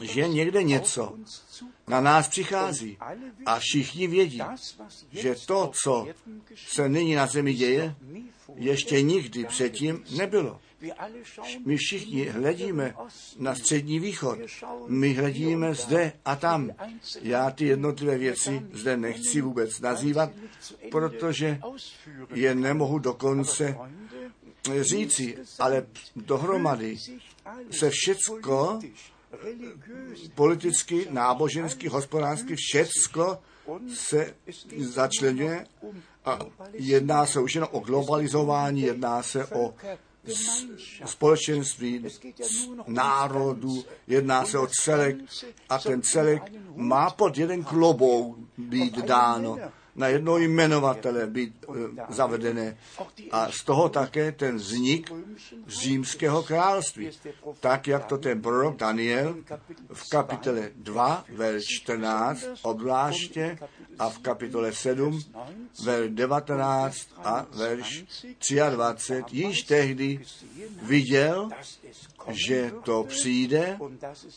že 0.00 0.28
někde 0.28 0.62
něco 0.62 1.14
na 1.88 2.00
nás 2.00 2.28
přichází. 2.28 2.98
A 3.46 3.58
všichni 3.58 4.06
vědí, 4.06 4.42
že 5.10 5.34
to, 5.46 5.70
co 5.82 6.06
se 6.56 6.88
nyní 6.88 7.14
na 7.14 7.26
zemi 7.26 7.54
děje, 7.54 7.94
ještě 8.54 9.02
nikdy 9.02 9.44
předtím 9.44 10.04
nebylo. 10.16 10.60
My 11.66 11.76
všichni 11.76 12.24
hledíme 12.24 12.94
na 13.38 13.54
střední 13.54 14.00
východ. 14.00 14.38
My 14.86 15.12
hledíme 15.12 15.74
zde 15.74 16.12
a 16.24 16.36
tam. 16.36 16.70
Já 17.22 17.50
ty 17.50 17.66
jednotlivé 17.66 18.18
věci 18.18 18.62
zde 18.72 18.96
nechci 18.96 19.40
vůbec 19.40 19.80
nazývat, 19.80 20.30
protože 20.90 21.60
je 22.34 22.54
nemohu 22.54 22.98
dokonce 22.98 23.76
říci, 24.80 25.38
ale 25.58 25.86
dohromady 26.16 26.96
se 27.70 27.90
všecko 27.90 28.80
politicky, 30.34 31.06
nábožensky, 31.10 31.88
hospodářsky, 31.88 32.56
všecko 32.56 33.38
se 33.94 34.34
začlenuje 34.78 35.66
a 36.24 36.38
jedná 36.72 37.26
se 37.26 37.40
už 37.40 37.54
jen 37.54 37.66
o 37.70 37.80
globalizování, 37.80 38.82
jedná 38.82 39.22
se 39.22 39.46
o 39.46 39.74
společenství 41.04 42.06
národů, 42.86 43.84
jedná 44.06 44.46
se 44.46 44.58
o 44.58 44.66
celek 44.66 45.16
a 45.68 45.78
ten 45.78 46.02
celek 46.02 46.42
má 46.74 47.10
pod 47.10 47.38
jeden 47.38 47.64
klobou 47.64 48.36
být 48.58 48.98
dáno 48.98 49.58
na 49.96 50.08
jednoho 50.08 50.38
jmenovatele 50.38 51.26
být 51.26 51.64
uh, 51.66 51.76
zavedené. 52.08 52.76
A 53.30 53.52
z 53.52 53.64
toho 53.64 53.88
také 53.88 54.32
ten 54.32 54.56
vznik 54.56 55.12
římského 55.66 56.42
království. 56.42 57.10
Tak, 57.60 57.86
jak 57.86 58.04
to 58.04 58.18
ten 58.18 58.42
prorok 58.42 58.76
Daniel 58.76 59.36
v 59.92 60.10
kapitole 60.10 60.70
2, 60.76 61.24
ver 61.28 61.60
14 61.80 62.44
obzvláště 62.62 63.58
a 63.98 64.08
v 64.10 64.18
kapitole 64.18 64.72
7, 64.72 65.20
ver 65.84 66.08
19 66.08 67.08
a 67.16 67.46
verš 67.54 68.04
23 68.70 69.36
již 69.36 69.62
tehdy 69.62 70.20
viděl, 70.82 71.50
že 72.28 72.72
to 72.82 73.04
přijde 73.04 73.78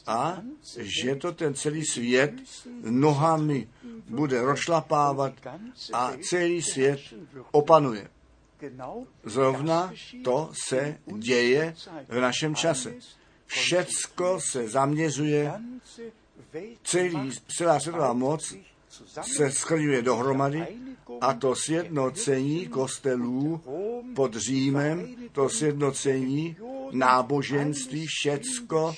a 0.08 0.42
že 0.78 1.16
to 1.16 1.32
ten 1.32 1.54
celý 1.54 1.86
svět 1.86 2.34
nohami 2.82 3.68
bude 4.10 4.42
rozšlapávat 4.42 5.34
a 5.94 6.12
celý 6.30 6.62
svět 6.62 7.00
opanuje. 7.52 8.08
Zrovna 9.24 9.94
to 10.24 10.50
se 10.68 10.98
děje 11.18 11.76
v 12.08 12.20
našem 12.20 12.56
čase. 12.56 12.94
Všecko 13.46 14.40
se 14.52 14.70
zaměřuje, 14.70 15.54
celý, 16.84 17.32
celá 17.58 17.80
světová 17.80 18.14
moc 18.14 18.56
se 19.22 19.52
schrňuje 19.52 20.02
dohromady 20.02 20.68
a 21.22 21.34
to 21.34 21.56
sjednocení 21.56 22.68
kostelů 22.68 23.62
pod 24.16 24.36
Římem, 24.36 25.16
to 25.32 25.50
sjednocení 25.50 26.58
náboženství, 26.92 28.06
všecko 28.08 28.96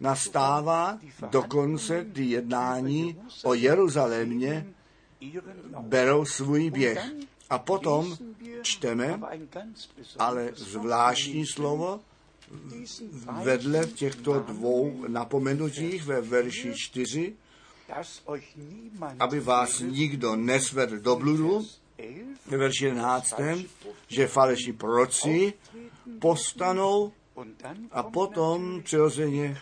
nastává, 0.00 0.98
dokonce 1.30 2.04
ty 2.04 2.24
jednání 2.24 3.20
o 3.44 3.54
Jeruzalémě 3.54 4.66
berou 5.80 6.24
svůj 6.24 6.70
běh. 6.70 7.12
A 7.50 7.58
potom 7.58 8.16
čteme, 8.62 9.20
ale 10.18 10.50
zvláštní 10.54 11.46
slovo 11.46 12.00
vedle 13.42 13.86
těchto 13.86 14.40
dvou 14.40 15.04
napomenutích 15.08 16.04
ve 16.04 16.20
verši 16.20 16.72
4, 16.74 17.34
aby 19.18 19.40
vás 19.40 19.80
nikdo 19.80 20.36
nesvedl 20.36 20.98
do 20.98 21.16
bludu, 21.16 21.66
ve 22.46 22.56
verši 22.56 22.84
11, 22.84 23.34
že 24.08 24.26
falešní 24.26 24.72
proci 24.72 25.52
postanou 26.18 27.12
a 27.90 28.02
potom 28.02 28.82
přirozeně 28.82 29.58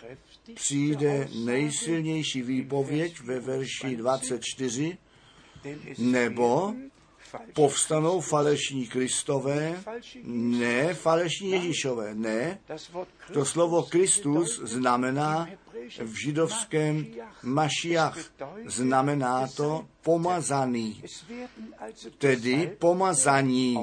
přijde 0.54 1.28
nejsilnější 1.44 2.42
výpověď 2.42 3.20
ve 3.20 3.40
verši 3.40 3.96
24, 3.96 4.98
nebo 5.98 6.74
povstanou 7.52 8.20
falešní 8.20 8.86
Kristové, 8.86 9.84
ne 10.24 10.94
falešní 10.94 11.50
Ježíšové, 11.50 12.14
ne. 12.14 12.58
To 13.32 13.44
slovo 13.44 13.82
Kristus 13.82 14.60
znamená 14.64 15.48
v 15.98 16.14
židovském 16.24 17.06
Mašiach, 17.42 18.18
znamená 18.66 19.48
to 19.56 19.86
pomazaný, 20.02 21.02
tedy 22.18 22.76
pomazaní 22.78 23.78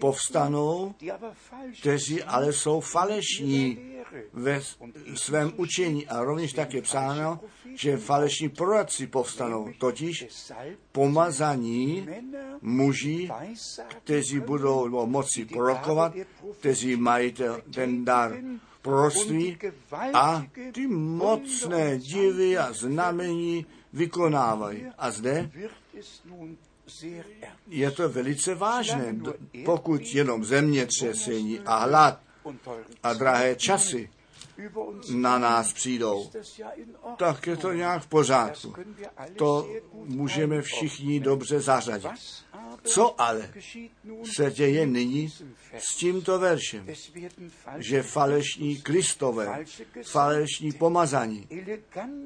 povstanou, 0.00 0.94
kteří 1.80 2.22
ale 2.22 2.52
jsou 2.52 2.80
falešní 2.80 3.78
ve 4.32 4.60
svém 5.14 5.52
učení. 5.56 6.06
A 6.06 6.24
rovněž 6.24 6.52
tak 6.52 6.74
je 6.74 6.82
psáno, 6.82 7.40
že 7.74 7.96
falešní 7.96 8.48
proroci 8.48 9.06
povstanou, 9.06 9.68
totiž 9.78 10.26
pomazaní 10.92 12.08
muži, 12.60 13.30
kteří 13.88 14.40
budou 14.40 15.06
moci 15.06 15.44
prorokovat, 15.44 16.12
kteří 16.60 16.96
mají 16.96 17.34
ten 17.74 18.04
dar 18.04 18.36
proroctví 18.82 19.58
a 20.14 20.46
ty 20.72 20.86
mocné 20.86 21.98
divy 21.98 22.58
a 22.58 22.72
znamení 22.72 23.66
vykonávají. 23.92 24.86
A 24.98 25.10
zde 25.10 25.50
je 27.68 27.90
to 27.90 28.08
velice 28.08 28.54
vážné, 28.54 29.16
pokud 29.64 30.02
jenom 30.02 30.44
zemětřesení 30.44 31.60
a 31.60 31.76
hlad 31.76 32.20
a 33.02 33.12
drahé 33.12 33.56
časy 33.56 34.10
na 35.14 35.38
nás 35.38 35.72
přijdou, 35.72 36.30
tak 37.16 37.46
je 37.46 37.56
to 37.56 37.72
nějak 37.72 38.02
v 38.02 38.06
pořádku. 38.06 38.74
To 39.36 39.68
můžeme 39.92 40.62
všichni 40.62 41.20
dobře 41.20 41.60
zařadit. 41.60 42.10
Co 42.82 43.20
ale 43.20 43.50
se 44.36 44.50
děje 44.50 44.86
nyní 44.86 45.32
s 45.78 45.96
tímto 45.96 46.38
veršem? 46.38 46.86
Že 47.76 48.02
falešní 48.02 48.82
kristové, 48.82 49.64
falešní 50.02 50.72
pomazaní, 50.72 51.48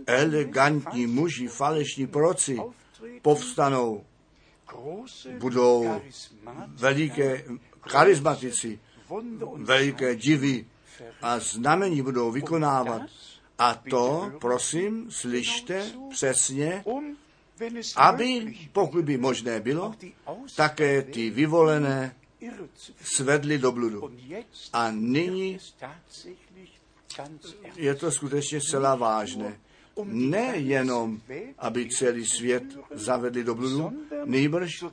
elegantní 0.07 1.07
muži, 1.07 1.49
falešní 1.49 2.07
proci 2.07 2.59
povstanou, 3.23 4.05
budou 5.39 6.01
veliké 6.67 7.45
charismatici, 7.81 8.79
veliké 9.57 10.17
divy 10.17 10.67
a 11.23 11.39
znamení 11.39 12.03
budou 12.03 12.31
vykonávat. 12.31 13.03
A 13.59 13.75
to, 13.75 14.33
prosím, 14.41 15.11
slyšte 15.11 15.93
přesně, 16.11 16.85
aby, 17.97 18.57
pokud 18.73 19.05
by 19.05 19.17
možné 19.19 19.61
bylo, 19.61 19.95
také 20.57 21.03
ty 21.03 21.31
vyvolené 21.31 22.17
svedli 23.01 23.59
do 23.59 23.73
bludu. 23.73 24.11
A 24.73 24.91
nyní 24.91 25.59
je 27.77 27.95
to 27.95 28.11
skutečně 28.11 28.61
celá 28.61 28.95
vážné. 28.95 29.61
Nejenom, 30.05 31.21
aby 31.59 31.89
celý 31.89 32.27
svět 32.27 32.65
zavedli 32.91 33.45
do 33.45 33.55
bludu, 33.55 33.93
nejbrž 34.25 34.85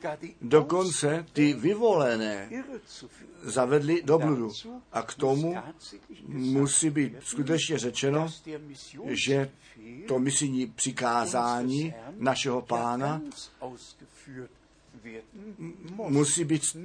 dokonce 0.41 1.25
ty 1.33 1.53
vyvolené 1.53 2.49
zavedli 3.43 4.01
do 4.03 4.19
bludu. 4.19 4.51
A 4.91 5.01
k 5.01 5.13
tomu 5.13 5.55
musí 6.27 6.89
být 6.89 7.13
skutečně 7.19 7.77
řečeno, 7.77 8.27
že 9.27 9.49
to 10.07 10.19
misijní 10.19 10.67
přikázání 10.67 11.93
našeho 12.17 12.61
pána 12.61 13.21
musí 15.95 16.43
být 16.43 16.77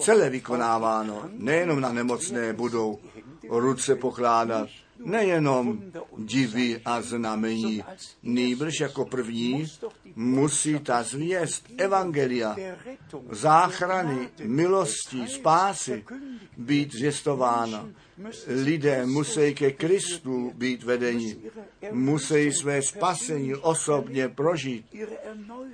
celé 0.00 0.30
vykonáváno. 0.30 1.30
Nejenom 1.32 1.80
na 1.80 1.92
nemocné 1.92 2.52
budou 2.52 2.98
ruce 3.48 3.96
pokládat, 3.96 4.68
nejenom 5.04 5.82
divy 6.18 6.80
a 6.84 7.02
znamení, 7.02 7.84
nýbrž 8.22 8.80
jako 8.80 9.04
první 9.04 9.66
musí 10.16 10.78
ta 10.78 11.02
zvěst 11.02 11.64
Evangelia, 11.78 12.56
záchrany, 13.30 14.28
milosti, 14.44 15.26
spásy 15.28 16.04
být 16.56 16.92
zvěstována. 16.92 17.88
Lidé 18.46 19.06
musí 19.06 19.54
ke 19.54 19.70
Kristu 19.70 20.52
být 20.54 20.82
vedeni, 20.82 21.36
musí 21.92 22.52
své 22.52 22.82
spasení 22.82 23.54
osobně 23.54 24.28
prožít, 24.28 24.86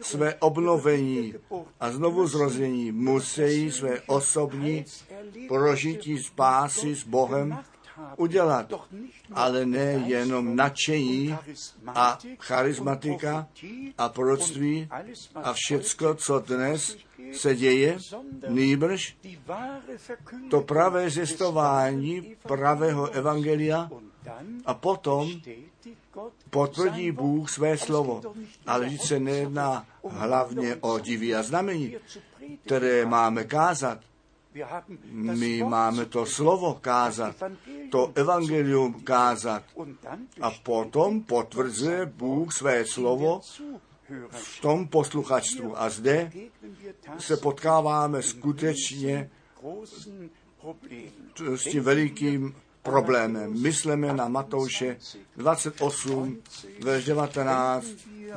své 0.00 0.34
obnovení 0.34 1.34
a 1.80 1.92
znovu 1.92 2.26
zrození, 2.26 2.92
musí 2.92 3.70
své 3.70 4.00
osobní 4.00 4.84
prožití 5.48 6.18
spásy 6.18 6.94
s 6.96 7.04
Bohem 7.04 7.58
udělat, 8.16 8.72
ale 9.32 9.66
ne 9.66 10.02
jenom 10.06 10.56
nadšení 10.56 11.36
a 11.86 12.18
charismatika 12.38 13.48
a 13.98 14.08
proroctví 14.08 14.88
a 15.34 15.52
všecko, 15.52 16.14
co 16.14 16.38
dnes 16.38 16.96
se 17.32 17.54
děje, 17.56 17.98
nýbrž 18.48 19.16
to 20.50 20.60
pravé 20.60 21.10
zjistování 21.10 22.36
pravého 22.42 23.10
evangelia 23.10 23.90
a 24.66 24.74
potom 24.74 25.30
potvrdí 26.50 27.12
Bůh 27.12 27.50
své 27.50 27.78
slovo. 27.78 28.22
Ale 28.66 28.86
když 28.86 29.02
se 29.02 29.20
nejedná 29.20 29.86
hlavně 30.08 30.76
o 30.80 30.98
divy 30.98 31.34
a 31.34 31.42
znamení, 31.42 31.96
které 32.64 33.06
máme 33.06 33.44
kázat, 33.44 33.98
my 35.10 35.62
máme 35.62 36.04
to 36.04 36.26
slovo 36.26 36.78
kázat, 36.80 37.36
to 37.90 38.12
evangelium 38.14 39.02
kázat 39.04 39.62
a 40.40 40.50
potom 40.50 41.22
potvrzuje 41.22 42.06
Bůh 42.06 42.52
své 42.52 42.86
slovo 42.86 43.40
v 44.30 44.60
tom 44.60 44.88
posluchačstvu. 44.88 45.80
A 45.80 45.90
zde 45.90 46.32
se 47.18 47.36
potkáváme 47.36 48.22
skutečně 48.22 49.30
s 51.56 51.64
tím 51.64 51.82
velikým 51.82 52.54
problémem. 52.82 53.62
Myslíme 53.62 54.12
na 54.12 54.28
Matouše 54.28 54.96
28, 55.36 56.42
verš 56.82 57.04
19, 57.04 57.86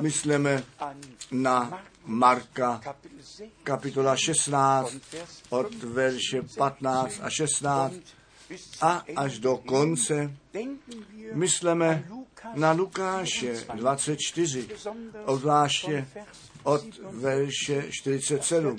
myslíme 0.00 0.64
na 1.30 1.82
Marka 2.04 2.80
kapitola 3.62 4.16
16 4.16 4.96
od 5.50 5.74
verše 5.74 6.42
15 6.56 7.20
a 7.22 7.30
16 7.30 7.94
a 8.80 9.04
až 9.16 9.38
do 9.38 9.56
konce 9.56 10.32
myslíme 11.32 12.08
na 12.54 12.72
Lukáše 12.72 13.54
24, 13.74 14.68
obzvláště 15.24 16.08
od 16.62 16.82
verše 17.10 17.84
47, 17.90 18.78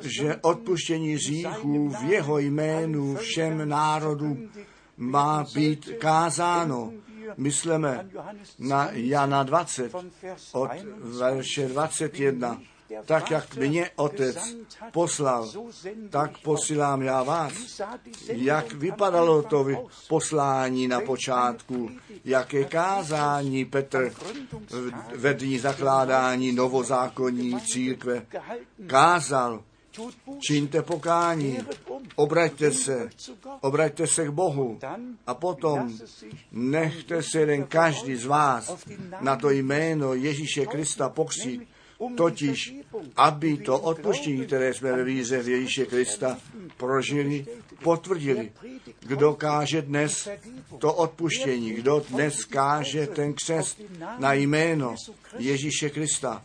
že 0.00 0.36
odpuštění 0.36 1.18
říchů 1.18 1.88
v 1.88 2.04
jeho 2.04 2.38
jménu 2.38 3.16
všem 3.16 3.68
národům 3.68 4.50
má 4.96 5.44
být 5.54 5.90
kázáno. 5.98 6.92
Myslíme 7.36 8.10
na 8.58 8.88
Jana 8.92 9.42
20 9.42 9.94
od 10.52 10.70
verše 10.98 11.68
21 11.68 12.60
tak 13.06 13.30
jak 13.30 13.56
mě 13.56 13.90
otec 13.96 14.56
poslal, 14.92 15.50
tak 16.10 16.38
posílám 16.38 17.02
já 17.02 17.22
vás. 17.22 17.80
Jak 18.28 18.72
vypadalo 18.72 19.42
to 19.42 19.66
poslání 20.08 20.88
na 20.88 21.00
počátku, 21.00 21.90
jaké 22.24 22.64
kázání 22.64 23.64
Petr 23.64 24.12
ve 25.16 25.34
dní 25.34 25.58
zakládání 25.58 26.52
novozákonní 26.52 27.60
církve 27.60 28.26
kázal, 28.86 29.62
čiňte 30.38 30.82
pokání, 30.82 31.58
obraťte 32.16 32.72
se, 32.72 33.08
obraťte 33.60 34.06
se 34.06 34.26
k 34.26 34.30
Bohu 34.30 34.78
a 35.26 35.34
potom 35.34 35.98
nechte 36.52 37.22
se 37.22 37.40
jeden 37.40 37.66
každý 37.66 38.16
z 38.16 38.26
vás 38.26 38.86
na 39.20 39.36
to 39.36 39.50
jméno 39.50 40.14
Ježíše 40.14 40.66
Krista 40.66 41.08
pokřít 41.08 41.68
totiž 42.16 42.74
aby 43.16 43.56
to 43.56 43.78
odpuštění, 43.78 44.46
které 44.46 44.74
jsme 44.74 44.92
ve 44.92 45.04
víře 45.04 45.42
v 45.42 45.48
Ježíše 45.48 45.86
Krista 45.86 46.38
prožili, 46.76 47.46
potvrdili. 47.82 48.52
Kdo 49.00 49.34
káže 49.34 49.82
dnes 49.82 50.28
to 50.78 50.94
odpuštění, 50.94 51.70
kdo 51.72 52.04
dnes 52.10 52.44
káže 52.44 53.06
ten 53.06 53.34
křest 53.34 53.80
na 54.18 54.32
jméno 54.32 54.94
Ježíše 55.38 55.90
Krista, 55.90 56.44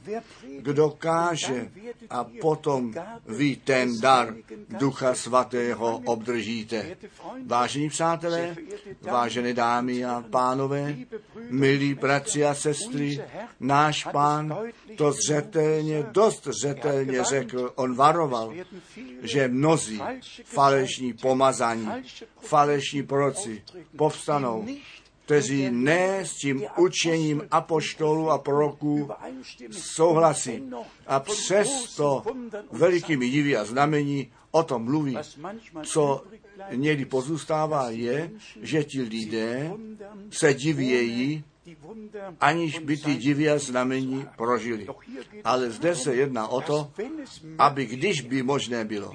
kdo 0.59 0.89
káže 0.89 1.71
a 2.09 2.23
potom 2.23 2.93
vy 3.25 3.55
ten 3.55 3.99
dar 3.99 4.35
Ducha 4.79 5.15
Svatého 5.15 6.01
obdržíte. 6.05 6.97
Vážení 7.45 7.89
přátelé, 7.89 8.55
vážené 9.01 9.53
dámy 9.53 10.05
a 10.05 10.23
pánové, 10.29 10.95
milí 11.49 11.93
bratři 11.93 12.45
a 12.45 12.53
sestry, 12.53 13.21
náš 13.59 14.07
pán 14.11 14.57
to 14.97 15.11
zřetelně, 15.11 16.03
dost 16.11 16.47
zřetelně 16.47 17.23
řekl. 17.23 17.71
On 17.75 17.95
varoval, 17.95 18.53
že 19.21 19.47
mnozí 19.47 20.01
falešní 20.43 21.13
pomazaní, 21.13 21.89
falešní 22.39 23.03
proroci 23.03 23.63
povstanou 23.97 24.65
kteří 25.25 25.71
ne 25.71 26.25
s 26.25 26.33
tím 26.33 26.63
učením 26.77 27.47
apoštolů 27.51 28.29
a 28.29 28.37
proroků 28.37 29.09
souhlasí 29.71 30.63
a 31.07 31.19
přesto 31.19 32.23
velikými 32.71 33.29
divy 33.29 33.57
a 33.57 33.65
znamení 33.65 34.31
o 34.51 34.63
tom 34.63 34.83
mluví. 34.83 35.17
Co 35.83 36.23
někdy 36.71 37.05
pozůstává 37.05 37.89
je, 37.89 38.31
že 38.61 38.83
ti 38.83 39.01
lidé 39.01 39.71
se 40.29 40.53
divějí 40.53 41.43
aniž 42.39 42.79
by 42.79 42.97
ty 42.97 43.15
divy 43.15 43.49
a 43.49 43.59
znamení 43.59 44.27
prožili. 44.37 44.87
Ale 45.43 45.71
zde 45.71 45.95
se 45.95 46.15
jedná 46.15 46.47
o 46.47 46.61
to, 46.61 46.91
aby 47.57 47.85
když 47.85 48.21
by 48.21 48.43
možné 48.43 48.85
bylo, 48.85 49.11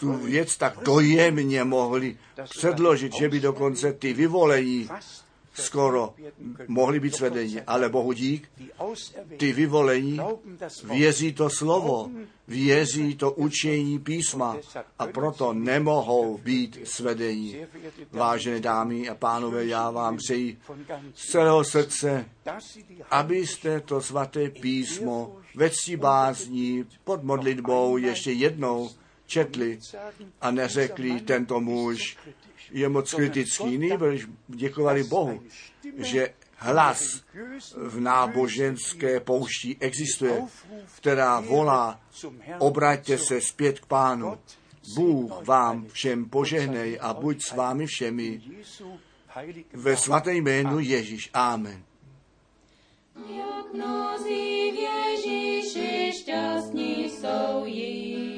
tu 0.00 0.12
věc 0.12 0.56
tak 0.56 0.78
dojemně 0.84 1.64
mohli 1.64 2.18
předložit, 2.44 3.12
že 3.14 3.28
by 3.28 3.40
dokonce 3.40 3.92
ty 3.92 4.12
vyvolení 4.12 4.88
skoro 5.54 6.14
mohli 6.68 7.00
být 7.00 7.14
svedeni, 7.14 7.62
ale 7.62 7.88
Bohu 7.88 8.12
dík, 8.12 8.50
ty 9.36 9.52
vyvolení 9.52 10.20
věří 10.84 11.32
to 11.32 11.50
slovo, 11.50 12.10
věří 12.48 13.16
to 13.16 13.32
učení 13.32 13.98
písma 13.98 14.56
a 14.98 15.06
proto 15.06 15.52
nemohou 15.52 16.38
být 16.38 16.78
svedení. 16.84 17.56
Vážené 18.12 18.60
dámy 18.60 19.08
a 19.08 19.14
pánové, 19.14 19.66
já 19.66 19.90
vám 19.90 20.16
přeji 20.16 20.58
z 21.14 21.30
celého 21.30 21.64
srdce, 21.64 22.24
abyste 23.10 23.80
to 23.80 24.00
svaté 24.00 24.50
písmo 24.50 25.36
ve 25.54 25.70
bázní 25.96 26.84
pod 27.04 27.22
modlitbou 27.22 27.96
ještě 27.96 28.32
jednou 28.32 28.90
četli 29.32 29.78
a 30.40 30.50
neřekli 30.50 31.20
tento 31.20 31.60
muž 31.60 32.16
je 32.70 32.88
moc 32.88 33.14
kritický, 33.14 33.78
nýbrž 33.78 34.28
děkovali 34.48 35.04
Bohu, 35.04 35.42
že 35.96 36.34
hlas 36.56 37.24
v 37.76 38.00
náboženské 38.00 39.20
poušti 39.20 39.76
existuje, 39.80 40.42
která 40.96 41.40
volá, 41.40 42.00
obraťte 42.58 43.18
se 43.18 43.40
zpět 43.40 43.80
k 43.80 43.86
pánu. 43.86 44.38
Bůh 44.94 45.46
vám 45.46 45.86
všem 45.86 46.24
požehnej 46.24 46.98
a 47.00 47.14
buď 47.14 47.42
s 47.42 47.52
vámi 47.52 47.86
všemi 47.86 48.40
ve 49.72 49.96
svatém 49.96 50.36
jménu 50.36 50.78
Ježíš. 50.78 51.30
Amen. 51.34 51.82
Jak 53.16 53.74
mnozí 53.74 54.72
v 54.72 54.74
Ježíši 54.74 56.12
šťastní 56.18 57.10
jsou 57.10 57.64
již, 57.64 58.31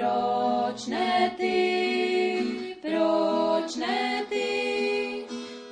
proč 0.00 0.86
ne 0.86 1.34
ty, 1.36 2.42
proč 2.80 3.76
ne 3.76 4.24
ty, 4.28 5.24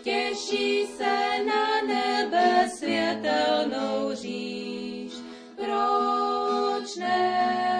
těší 0.02 0.86
se 0.86 1.44
na 1.46 1.80
nebe 1.86 2.68
světelnou 2.68 4.14
říš, 4.14 5.12
proč 5.56 6.96
ne 6.96 7.77